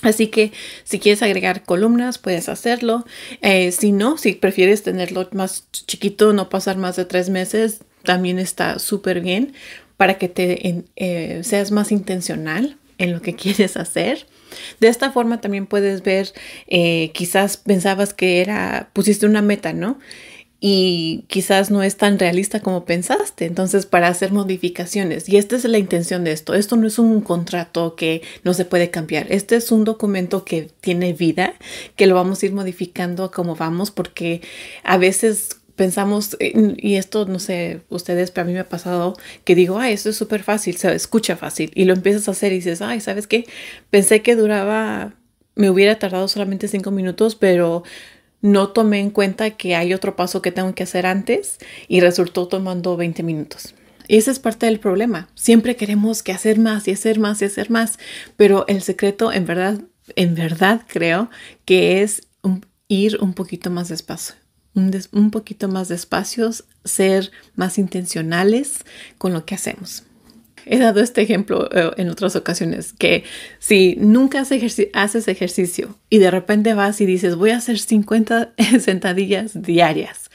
Así 0.02 0.28
que 0.28 0.52
si 0.84 1.00
quieres 1.00 1.24
agregar 1.24 1.64
columnas, 1.64 2.18
puedes 2.18 2.50
hacerlo. 2.50 3.06
Eh, 3.40 3.72
si 3.72 3.94
no, 3.94 4.18
si 4.18 4.34
prefieres 4.34 4.84
tenerlo 4.84 5.30
más 5.32 5.64
chiquito, 5.72 6.34
no 6.34 6.50
pasar 6.50 6.76
más 6.76 6.98
de 6.98 7.06
tres 7.06 7.30
meses, 7.30 7.86
también 8.04 8.38
está 8.38 8.80
súper 8.80 9.22
bien 9.22 9.54
para 9.96 10.18
que 10.18 10.28
te 10.28 10.84
seas 11.44 11.72
más 11.72 11.94
intencional 11.94 12.78
en 13.04 13.14
lo 13.14 13.22
que 13.22 13.36
quieres 13.36 13.78
hacer. 13.78 14.28
De 14.80 14.88
esta 14.88 15.12
forma 15.12 15.42
también 15.42 15.66
puedes 15.66 16.04
ver, 16.04 16.34
eh, 16.68 17.12
quizás 17.14 17.58
pensabas 17.58 18.14
que 18.14 18.42
era, 18.42 18.90
pusiste 18.94 19.26
una 19.26 19.42
meta, 19.42 19.74
¿no? 19.74 19.98
y 20.64 21.26
quizás 21.28 21.72
no 21.72 21.82
es 21.82 21.98
tan 21.98 22.20
realista 22.20 22.60
como 22.62 22.86
pensaste. 22.86 23.46
Entonces, 23.46 23.88
para 23.88 24.08
hacer 24.08 24.32
modificaciones, 24.32 25.28
y 25.28 25.38
esta 25.38 25.56
es 25.56 25.66
la 25.66 25.80
intención 25.80 26.24
de 26.24 26.32
esto, 26.32 26.54
esto 26.54 26.78
no 26.78 26.86
es 26.86 27.00
un 27.00 27.20
contrato 27.22 27.96
que 27.96 28.22
no 28.44 28.54
se 28.54 28.64
puede 28.64 28.92
cambiar, 28.92 29.26
este 29.32 29.56
es 29.56 29.72
un 29.72 29.84
documento 29.84 30.46
que 30.46 30.70
tiene 30.80 31.14
vida, 31.14 31.56
que 31.96 32.06
lo 32.06 32.14
vamos 32.14 32.44
a 32.44 32.46
ir 32.46 32.54
modificando 32.54 33.32
como 33.32 33.56
vamos, 33.56 33.90
porque 33.90 34.42
a 34.84 34.98
veces 34.98 35.61
pensamos, 35.82 36.38
y 36.40 36.98
esto 36.98 37.26
no 37.26 37.40
sé, 37.40 37.82
ustedes, 37.90 38.30
pero 38.30 38.44
a 38.44 38.46
mí 38.46 38.54
me 38.54 38.60
ha 38.60 38.70
pasado 38.70 39.18
que 39.44 39.56
digo, 39.56 39.80
ay, 39.80 39.94
esto 39.94 40.10
es 40.10 40.16
súper 40.16 40.44
fácil, 40.44 40.78
se 40.78 40.94
escucha 40.94 41.36
fácil, 41.36 41.72
y 41.74 41.86
lo 41.86 41.94
empiezas 41.94 42.28
a 42.28 42.34
hacer 42.34 42.52
y 42.52 42.58
dices, 42.58 42.84
ay, 42.84 43.02
¿sabes 43.02 43.26
qué? 43.26 43.48
Pensé 43.90 44.22
que 44.22 44.36
duraba, 44.36 45.16
me 45.56 45.72
hubiera 45.72 45.98
tardado 45.98 46.28
solamente 46.28 46.68
cinco 46.68 46.92
minutos, 46.92 47.34
pero 47.34 47.82
no 48.42 48.68
tomé 48.68 49.00
en 49.00 49.10
cuenta 49.10 49.50
que 49.58 49.74
hay 49.76 49.96
otro 49.96 50.16
paso 50.16 50.44
que 50.44 50.52
tengo 50.52 50.76
que 50.76 50.84
hacer 50.84 51.08
antes 51.08 51.58
y 51.88 52.00
resultó 52.00 52.48
tomando 52.48 52.96
20 52.96 53.24
minutos. 53.24 53.74
Y 54.08 54.18
ese 54.18 54.30
es 54.30 54.38
parte 54.38 54.68
del 54.68 54.80
problema. 54.80 55.30
Siempre 55.34 55.76
queremos 55.78 56.22
que 56.22 56.32
hacer 56.32 56.60
más 56.60 56.88
y 56.88 56.92
hacer 56.92 57.18
más 57.18 57.42
y 57.42 57.46
hacer 57.46 57.72
más, 57.72 57.98
pero 58.38 58.68
el 58.68 58.84
secreto 58.84 59.34
en 59.34 59.48
verdad, 59.48 59.82
en 60.16 60.36
verdad 60.36 60.84
creo 60.86 61.32
que 61.66 62.04
es 62.04 62.28
ir 62.88 63.18
un 63.20 63.34
poquito 63.34 63.72
más 63.72 63.90
despacio 63.90 64.41
un, 64.74 65.32
poquito 65.32 65.68
más 65.68 65.88
despacios, 65.88 66.66
ser 66.84 67.32
más 67.56 67.78
intencionales 67.78 68.86
con 69.18 69.34
lo 69.34 69.46
que 69.46 69.56
hacemos. 69.56 70.04
He 70.66 70.78
dado 70.78 71.02
este 71.02 71.22
ejemplo 71.22 71.70
eh, 71.72 71.92
en 71.98 72.10
otras 72.10 72.36
ocasiones, 72.36 72.94
que 72.94 73.24
si 73.60 73.96
nunca 73.98 74.42
haces 74.42 75.28
ejercicio 75.28 75.98
y 76.10 76.20
de 76.20 76.32
repente 76.32 76.74
vas 76.76 77.02
y 77.02 77.06
dices, 77.06 77.36
voy 77.36 77.50
a 77.50 77.58
hacer 77.58 77.80
50 77.80 78.54
sentadillas 78.80 79.62
diarias, 79.62 80.30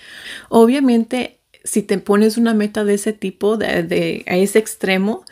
obviamente 0.48 1.40
si 1.62 1.82
te 1.82 1.98
pones 1.98 2.36
una 2.36 2.54
meta 2.54 2.84
de 2.84 2.94
ese 2.94 3.12
tipo, 3.12 3.56
de 3.56 4.24
a 4.26 4.36
ese 4.36 4.58
extremo, 4.58 5.24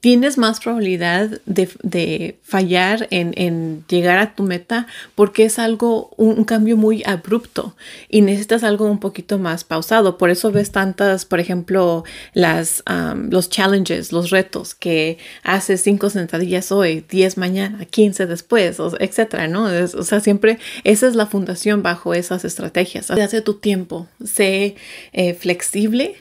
tienes 0.00 0.38
más 0.38 0.60
probabilidad 0.60 1.40
de, 1.44 2.38
fallar 2.42 3.06
en, 3.10 3.84
llegar 3.86 4.18
a 4.18 4.34
tu 4.34 4.42
meta 4.42 4.86
porque 5.14 5.44
es 5.44 5.58
algo, 5.58 6.10
un, 6.16 6.44
cambio 6.44 6.76
muy 6.76 7.02
abrupto 7.04 7.76
y 8.08 8.22
necesitas 8.22 8.64
algo 8.64 8.86
un 8.86 8.98
poquito 8.98 9.38
más 9.38 9.62
pausado. 9.62 10.16
Por 10.16 10.30
eso 10.30 10.50
ves 10.50 10.72
tantas, 10.72 11.26
por 11.26 11.38
ejemplo, 11.38 12.04
las, 12.32 12.82
los 13.28 13.50
challenges, 13.50 14.10
los 14.10 14.30
retos 14.30 14.74
que 14.74 15.18
haces 15.42 15.82
cinco 15.82 16.08
sentadillas 16.08 16.72
hoy, 16.72 17.04
10 17.08 17.36
mañana, 17.36 17.84
15 17.84 18.26
después, 18.26 18.78
etcétera, 18.98 19.48
¿no? 19.48 19.64
o 19.64 20.02
sea, 20.02 20.20
siempre 20.20 20.58
esa 20.84 21.08
es 21.08 21.14
la 21.14 21.26
fundación 21.26 21.82
bajo 21.82 22.14
esas 22.14 22.44
estrategias. 22.44 23.10
Hace 23.10 23.42
tu 23.42 23.54
tiempo, 23.54 24.08
sé 24.24 24.76
eh, 25.12 25.34
flexible 25.34 26.16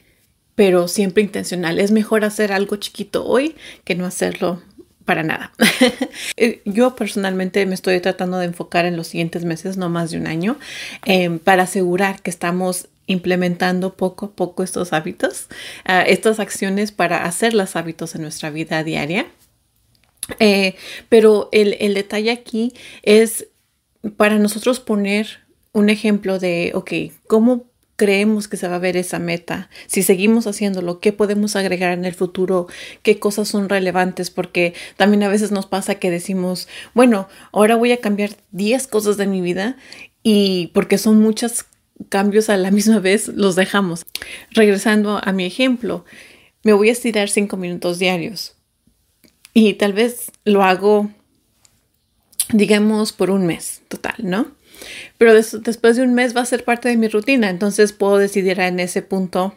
pero 0.60 0.90
siempre 0.90 1.24
intencional. 1.24 1.80
Es 1.80 1.92
mejor 1.92 2.26
hacer 2.26 2.52
algo 2.52 2.76
chiquito 2.76 3.26
hoy 3.26 3.56
que 3.86 3.96
no 3.96 4.06
hacerlo 4.06 4.62
para 5.06 5.24
nada. 5.24 5.54
Eh, 6.36 6.62
yo 6.66 6.98
personalmente 6.98 7.66
me 7.66 7.76
estoy 7.76 8.02
tratando 8.02 8.38
de 8.38 8.48
enfocar 8.48 8.86
en 8.86 8.98
los 8.98 9.08
siguientes 9.08 9.46
meses, 9.46 9.78
no 9.78 9.88
más 9.88 10.12
de 10.12 10.18
un 10.18 10.28
año, 10.28 10.58
em, 11.06 11.40
para 11.40 11.64
asegurar 11.64 12.22
que 12.22 12.30
estamos 12.30 12.90
implementando 13.08 13.94
poco 13.96 14.26
a 14.26 14.32
poco 14.32 14.62
estos 14.62 14.92
hábitos, 14.92 15.48
ah, 15.86 16.02
estas 16.02 16.42
acciones 16.42 16.92
para 16.92 17.24
hacer 17.24 17.54
los 17.54 17.78
hábitos 17.78 18.16
en 18.16 18.24
nuestra 18.24 18.50
vida 18.50 18.84
diaria. 18.84 19.28
Eh, 20.40 20.76
pero 21.08 21.48
el, 21.54 21.78
el 21.80 21.94
detalle 21.94 22.32
aquí 22.32 22.74
es 23.02 23.48
para 24.18 24.38
nosotros 24.40 24.82
poner 24.82 25.40
un 25.72 25.90
ejemplo 25.90 26.38
de, 26.38 26.72
ok, 26.74 26.92
¿cómo 27.28 27.69
creemos 28.00 28.48
que 28.48 28.56
se 28.56 28.70
va 28.70 28.78
a 28.78 28.80
ver 28.80 28.96
esa 28.96 29.20
meta? 29.20 29.70
Si 29.88 30.04
seguimos 30.04 30.48
haciéndolo, 30.48 31.02
¿qué 31.02 31.12
podemos 31.12 31.58
agregar 31.58 31.92
en 31.92 32.06
el 32.06 32.16
futuro? 32.16 32.68
¿Qué 33.04 33.20
cosas 33.20 33.50
son 33.50 33.68
relevantes? 33.68 34.30
Porque 34.30 34.74
también 34.96 35.24
a 35.24 35.28
veces 35.28 35.52
nos 35.52 35.66
pasa 35.66 35.96
que 35.96 36.10
decimos, 36.10 36.70
bueno, 36.94 37.28
ahora 37.52 37.76
voy 37.76 37.92
a 37.92 37.98
cambiar 37.98 38.38
10 38.52 38.88
cosas 38.88 39.18
de 39.18 39.28
mi 39.28 39.42
vida 39.42 39.76
y 40.24 40.68
porque 40.74 40.98
son 40.98 41.20
muchos 41.20 41.66
cambios 42.08 42.50
a 42.50 42.56
la 42.56 42.72
misma 42.80 43.00
vez, 43.00 43.28
los 43.28 43.58
dejamos. 43.58 44.06
Regresando 44.52 45.20
a 45.22 45.34
mi 45.34 45.46
ejemplo, 45.46 46.06
me 46.64 46.72
voy 46.72 46.88
a 46.88 46.94
estirar 46.94 47.30
5 47.30 47.58
minutos 47.58 48.00
diarios 48.00 48.56
y 49.54 49.74
tal 49.74 49.92
vez 49.92 50.32
lo 50.46 50.64
hago, 50.64 51.12
digamos, 52.54 53.12
por 53.12 53.30
un 53.30 53.46
mes 53.46 53.82
total, 53.90 54.16
¿no? 54.20 54.48
Pero 55.18 55.34
después 55.34 55.96
de 55.96 56.04
un 56.04 56.14
mes 56.14 56.36
va 56.36 56.42
a 56.42 56.46
ser 56.46 56.64
parte 56.64 56.90
de 56.90 56.98
mi 56.98 57.08
rutina, 57.08 57.50
entonces 57.50 57.94
puedo 57.94 58.18
decidir 58.18 58.60
en 58.60 58.80
ese 58.80 59.02
punto 59.02 59.54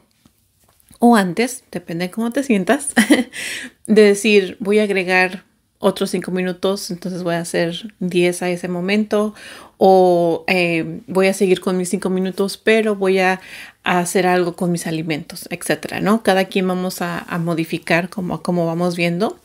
o 0.99 1.17
antes, 1.17 1.65
depende 1.73 2.07
de 2.07 2.11
cómo 2.13 2.31
te 2.31 2.45
sientas, 2.45 2.95
de 3.87 4.03
decir 4.03 4.57
voy 4.61 4.79
a 4.79 4.85
agregar 4.85 5.45
otros 5.81 6.11
cinco 6.11 6.31
minutos, 6.31 6.93
entonces 6.93 7.25
voy 7.25 7.35
a 7.35 7.41
hacer 7.41 7.93
10 7.99 8.43
a 8.43 8.51
ese 8.51 8.69
momento 8.69 9.35
o 9.79 10.45
eh, 10.47 11.01
voy 11.09 11.27
a 11.27 11.35
seguir 11.35 11.61
con 11.61 11.77
mis 11.77 11.89
cinco 11.89 12.09
minutos, 12.09 12.57
pero 12.57 12.95
voy 12.95 13.19
a, 13.19 13.41
hacer 13.83 14.29
algo 14.29 14.55
con 14.55 14.71
mis 14.71 14.87
alimentos, 14.87 15.49
etcétera, 15.51 15.99
¿no? 15.99 16.23
Cada 16.23 16.45
quien 16.45 16.69
vamos 16.69 17.03
a, 17.03 17.27
modificar 17.41 18.09
como, 18.09 18.41
como 18.41 18.65
vamos 18.65 18.95
viendo, 18.95 19.41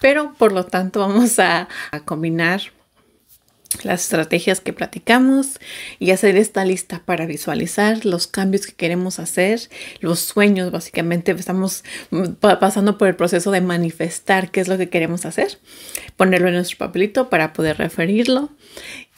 pero 0.00 0.32
por 0.38 0.52
lo 0.52 0.64
tanto 0.64 1.00
vamos 1.00 1.38
a 1.38 1.68
combinar 2.06 2.62
las 3.82 4.02
estrategias 4.02 4.60
que 4.60 4.72
platicamos 4.72 5.58
y 5.98 6.10
hacer 6.10 6.36
esta 6.36 6.64
lista 6.64 7.02
para 7.04 7.26
visualizar 7.26 8.04
los 8.04 8.26
cambios 8.26 8.66
que 8.66 8.72
queremos 8.72 9.18
hacer, 9.18 9.60
los 10.00 10.20
sueños, 10.20 10.70
básicamente 10.70 11.32
estamos 11.32 11.84
pasando 12.40 12.98
por 12.98 13.08
el 13.08 13.16
proceso 13.16 13.50
de 13.50 13.60
manifestar 13.60 14.50
qué 14.50 14.60
es 14.60 14.68
lo 14.68 14.78
que 14.78 14.88
queremos 14.88 15.24
hacer, 15.26 15.58
ponerlo 16.16 16.48
en 16.48 16.54
nuestro 16.54 16.78
papelito 16.78 17.28
para 17.28 17.52
poder 17.52 17.78
referirlo 17.78 18.50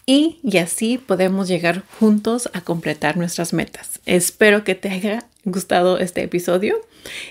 y, 0.07 0.39
y 0.43 0.59
así 0.59 0.99
podemos 0.99 1.49
llegar 1.49 1.83
juntos 1.99 2.49
a 2.53 2.61
completar 2.61 3.17
nuestras 3.17 3.53
metas. 3.53 4.01
Espero 4.07 4.63
que 4.63 4.77
te 4.77 4.89
haya 4.89 5.25
gustado 5.45 5.99
este 5.99 6.23
episodio 6.23 6.81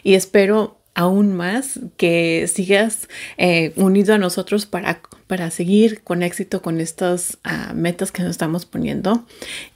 y 0.04 0.16
espero 0.16 0.78
aún 0.96 1.34
más, 1.34 1.80
que 1.98 2.50
sigas 2.52 3.08
eh, 3.38 3.74
unido 3.76 4.16
a 4.16 4.18
nosotros 4.18 4.66
para, 4.66 5.02
para 5.28 5.52
seguir 5.52 6.02
con 6.04 6.24
éxito 6.24 6.62
con 6.62 6.82
estas 6.82 7.38
ah, 7.44 7.74
metas 7.76 8.12
que 8.12 8.24
nos 8.24 8.32
estamos 8.32 8.66
poniendo. 8.66 9.26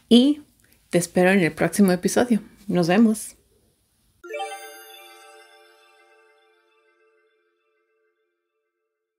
Y 0.08 0.42
te 0.90 0.98
espero 0.98 1.32
en 1.32 1.42
el 1.42 1.52
próximo 1.52 1.92
episodio. 1.92 2.42
Nos 2.68 2.88
vemos. 2.88 3.39